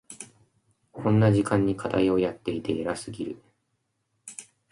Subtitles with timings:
[0.91, 3.41] こんな時間に課題をやっていて偉すぎる。